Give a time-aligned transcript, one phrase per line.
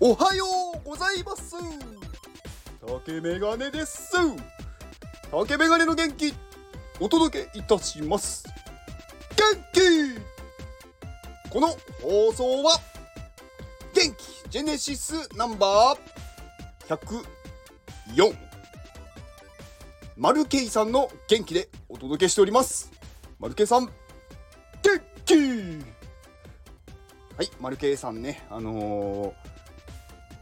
[0.00, 0.44] おはよ
[0.76, 1.56] うございます。
[3.04, 4.12] 竹メガネです。
[5.28, 6.32] 竹メガネの元気
[7.00, 8.44] お届けいたします。
[9.36, 11.50] 元気!
[11.50, 11.66] この
[12.00, 12.78] 放送は
[13.92, 16.96] 元気ジェネシスナンバー
[18.16, 18.36] 104
[20.16, 22.92] マルケイさんの元気でお届けしております。
[23.40, 23.92] マルケイさん元
[25.24, 25.34] 気!
[27.36, 29.57] はい、マルケイさんね、あのー、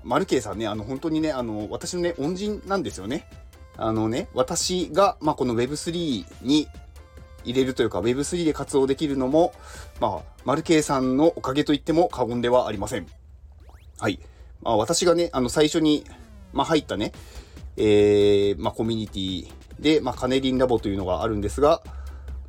[0.07, 3.29] マルケイさんね、あの、本当にね、あの、私のね、恩人なんですよね。
[3.77, 6.69] あのね、私が、まあ、この Web3 に
[7.45, 9.53] 入れるというか、Web3 で活動できるのも、
[10.01, 13.07] まあ、マルケイさんのおかげと言っても過言ではありません。
[13.99, 14.21] はい。
[14.63, 16.05] まあ、私がね、あの、最初に、
[16.53, 17.11] まあ、入ったね、
[17.77, 21.83] えー、まあ、コミュニティで、まあ、カネリンラボというのがあるんですが、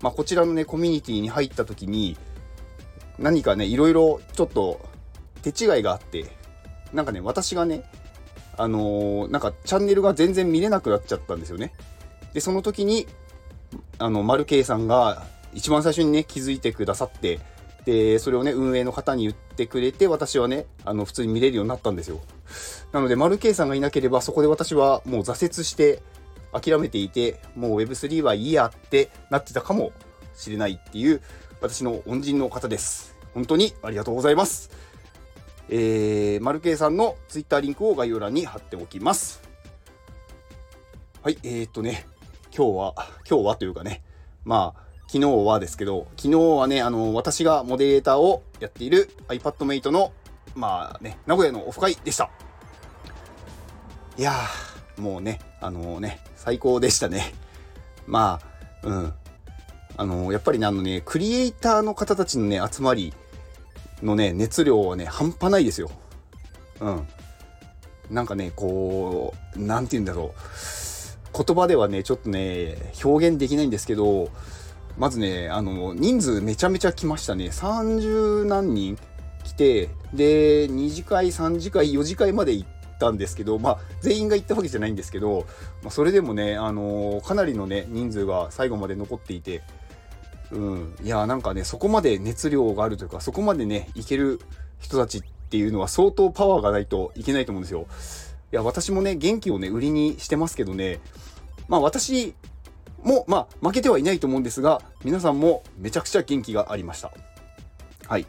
[0.01, 2.17] まあ、こちらのね、コミュニティに入った時に、
[3.17, 4.79] 何かね、いろいろちょっと
[5.41, 6.36] 手違いがあって、
[6.93, 7.83] なんかね、私がね、
[8.57, 11.73] あのー、なんかチャンネルが全然見れなくなっちゃったんですよね。
[12.33, 13.07] で、その時に、
[13.99, 17.39] あの、マルケイさんが一番最初にね、気づいてくださって、
[17.85, 22.19] で、それをね、運営の方に言ってくれて、私はね、あの、普通に見れるようになったんですよ。
[22.91, 26.01] なので、マルケイさんがいなければ、そこで私はもう挫折して、
[26.51, 29.91] 諦めていて、もう Web3 はいいやってなってたかも
[30.35, 31.21] しれないっていう、
[31.61, 33.15] 私の恩人の方です。
[33.33, 34.69] 本当にありがとうございます。
[35.69, 39.41] えー、マルケイさんの Twitter リンクを概要欄に貼っておきます。
[41.21, 42.05] はい、えー、っとね、
[42.55, 42.93] 今日は、
[43.29, 44.01] 今日はというかね、
[44.45, 50.13] まあ、昨日はですけど、昨日はね、あの、私がモデレーターをやっている iPadMate の、
[50.55, 52.29] まあね、名古屋のオフ会でした。
[54.17, 57.33] いやー、もうね、あのー、ね、最高でしたね。
[58.05, 58.39] ま
[58.83, 59.13] あ、うん。
[59.97, 63.13] あのー、やっぱりね、あのね、クリエイターの方たちのね、集まり
[64.01, 65.89] のね、熱量はね、半端ないですよ。
[66.79, 67.07] うん。
[68.11, 71.43] なんかね、こう、なんて言うんだろう。
[71.45, 74.29] 言葉ではね、ちょっとね、表現できないんですけど、
[74.97, 77.45] まずね、あの、人数めちゃめちゃ来ましたね。
[77.45, 78.97] 30何人
[79.43, 82.69] 来て、で、2次会、3次会、4次会まで行っ
[82.99, 85.45] たんですけど、まあ、全員が行ったわけじゃないんですけど、
[85.83, 89.61] まあ、それでもね、あのかなりのね、人数が最後まで残っていて、
[90.51, 94.39] うん、いやなんかねそこまで熱量があるというかそこまでねいける
[94.79, 97.87] 人たちっていうのは相当パワーがないといけないと思うんですよ。
[98.53, 100.99] いや私もね元気をね売りにしてますけどね
[101.67, 102.33] まあ私
[103.03, 107.11] もまあ負けてはいないと思うんですが皆さんもめちゃくちゃ元気がありました。
[108.07, 108.25] はい。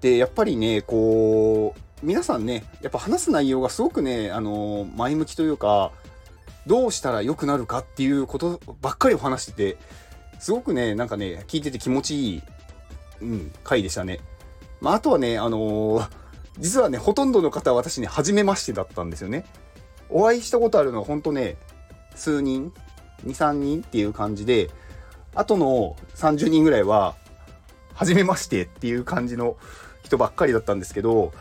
[0.00, 5.92] でやっぱりねこう皆さんねやっぱ話す内容がすごくねあの前向きというか
[6.66, 9.76] どうしたら良くなるかっていうことばっかりお話してて
[10.42, 12.42] すごくね、なんかね、聞いてて気持ちいい、
[13.20, 14.18] うん、回でしたね。
[14.80, 16.08] まあ、あとはね、あのー、
[16.58, 19.44] 実はね、ほとんどの方は私ね、初めましてだったんですよね。
[20.08, 21.58] お会いしたことあるのは本当ね、
[22.16, 22.72] 数人、
[23.24, 24.68] 2、3人っていう感じで、
[25.36, 27.14] あとの30人ぐらいは、
[27.94, 29.56] 初めましてっていう感じの
[30.02, 31.32] 人ばっかりだったんですけど、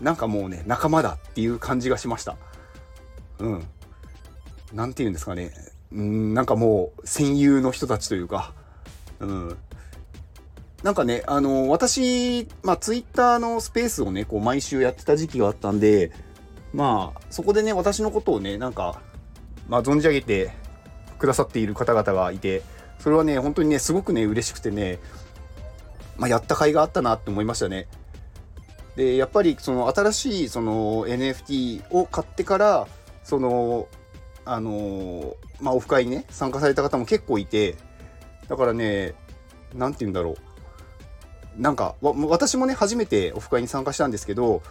[0.00, 2.36] なんかもうね、仲間だっていう感じがしました。
[3.40, 3.66] うん。
[4.72, 5.50] なんて言うんですかね。
[5.92, 8.52] うん、なんかもう戦友の人たちというか、
[9.20, 9.56] うん。
[10.82, 16.12] なんかね、あの、私、まあ、ツイッターのスペースをね、こう、毎週やってた時期があったんで、
[16.72, 19.00] まあ、そこでね、私のことをね、なんか、
[19.68, 20.52] まあ、存じ上げて
[21.18, 22.62] くださっている方々がいて、
[23.00, 25.00] それはね、本当にね、すごくね、嬉しくてね、
[26.16, 27.88] まあ、やった甲斐があったなって思いましたね。
[28.94, 32.86] で、やっぱり、その、新しい、その、NFT を買ってから、
[33.24, 33.88] その、
[34.50, 37.76] あのー、まあ、オフ会にね、参加された方も結構いて、
[38.48, 39.14] だからね、
[39.74, 40.36] なんて言うんだろ
[41.58, 41.60] う。
[41.60, 44.62] なんか、私もね、初めてオフ会に参加したんですけど、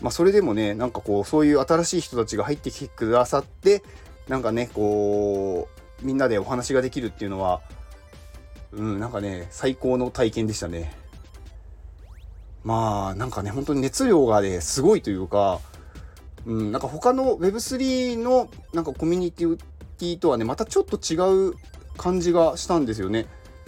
[0.00, 3.82] まあ、それでもね、なんかこう、そういう新しい人たちが入ってきてくださって、
[4.28, 5.68] なんかね、こ
[6.02, 7.60] う、みんなでお話ができるっていうのは、
[8.72, 10.94] うん、なんかね、最高の体験でしたね。
[12.62, 15.60] まあ、なんかね、本当に熱量がね、すごいというか、
[16.48, 21.54] うん、なんか他の Web3 のなんかコミュニティとはね、またちょっと違う
[21.98, 23.26] 感じがしたんですよね。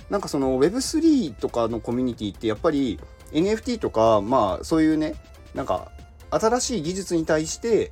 [0.09, 2.99] なんかその Web3 とかのコミュニティってやっぱり
[3.32, 5.15] NFT とか、まあそういうね、
[5.55, 5.93] なんか
[6.31, 7.91] 新しい技術に対して、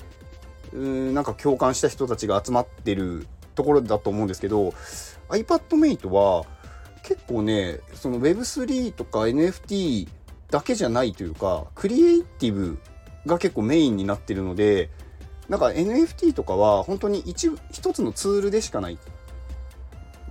[0.72, 4.72] うん、なんか共感した人たちが集まってるところだと思うんですけど、
[5.28, 6.46] iPadMate は
[7.02, 10.08] 結構ね、その Web3 とか NFT
[10.50, 12.78] だけじゃないというか、クリエイティブ
[13.26, 14.90] が結構メインになってるので
[15.48, 18.98] なんか NFT とかは本当に一一つのツールでしかない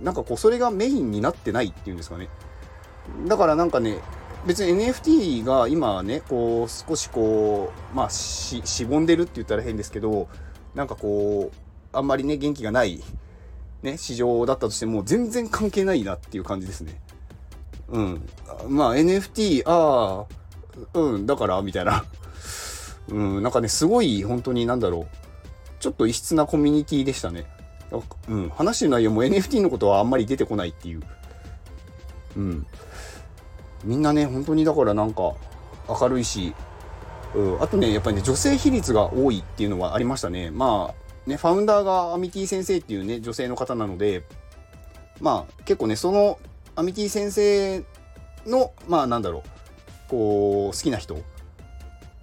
[0.00, 2.28] なんかこうそれがメインになってないっていうんですかね
[3.26, 3.98] だからなんかね
[4.46, 10.28] 別に NFT が今ね、こう、少しこう、まあ、し、しぼんでるって言ったら変ですけど、
[10.74, 11.56] なんかこう、
[11.92, 13.02] あんまりね、元気がない、
[13.82, 17.00] ね、市場だったとしても、全然関係ないなっていう感じですね。
[17.88, 18.28] うん。
[18.68, 20.24] まあ、NFT、あ
[20.94, 22.04] あ、うん、だから、みたいな。
[23.08, 25.06] うん、なんかね、すごい、本当になんだろう。
[25.80, 27.46] ちょっと異質なコミュニティでしたね。
[28.28, 31.02] うん、話してる内容も NFT のことはあんまり出てこないっていう。
[32.36, 32.66] うん。
[33.84, 35.34] みんなね、本当にだからなんか
[35.88, 36.54] 明るいし、
[37.34, 40.50] うん、あとね、やっぱりね、女性比率が多いっていうのはありましたね。
[40.50, 44.24] まあ、ね、ファウンダーがアミティ先生っていうね、女性の方なので、
[45.20, 46.38] まあ、結構ね、その
[46.74, 47.84] アミティ先生
[48.46, 49.42] の、まあ、なんだろう、
[50.08, 51.18] こう、好きな人、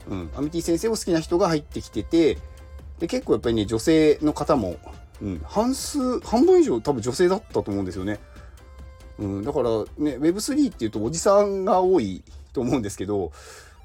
[0.10, 2.38] うん、アミティ先生を好きな人が入ってきてて、
[3.00, 4.78] で、結構やっぱりね、女性の方も、
[5.22, 8.20] うん、半数、半分以上多分女性だったと思うんですよね。
[9.18, 12.24] うん、だからね、Web3 っていうとおじさんが多い
[12.54, 13.32] と思うんですけど、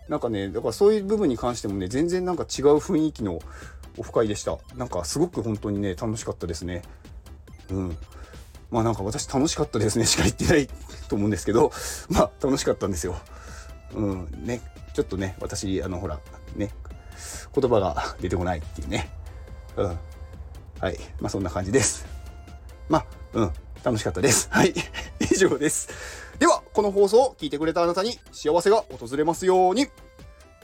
[0.08, 3.40] なんかね、だからそういう部分に関してもね、全然なんか違う雰囲気の
[3.96, 4.58] オフ会でした。
[4.76, 6.82] なんかすごく本当にね、楽しかったですね。
[7.70, 7.96] うん。
[8.70, 10.68] まあなんか私楽しかったですねしか言ってない
[11.08, 11.72] と思うんですけど、
[12.08, 13.16] まあ楽しかったんですよ。
[13.94, 14.60] うん、ね、
[14.94, 16.20] ちょっとね、私、あの、ほら、
[16.56, 16.70] ね、
[17.54, 19.10] 言葉が 出てこないっていうね。
[19.76, 19.98] うん。
[20.80, 20.98] はい。
[21.20, 22.06] まあそんな感じです。
[22.88, 23.52] まあ、うん。
[23.82, 24.48] 楽しかったです。
[24.50, 24.74] はい。
[25.20, 25.88] 以上です。
[26.38, 29.88] では、この放送を聞いてくれたあなたに幸せが訪れますように。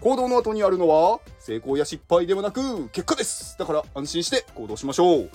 [0.01, 3.57] 行動の後にあるのは、成功や失敗ではなく、結果です。
[3.59, 5.31] だから安心して行動しましょう。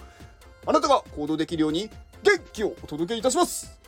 [0.66, 1.90] あなたが行動できるように、
[2.24, 3.81] 元気をお届けいたします。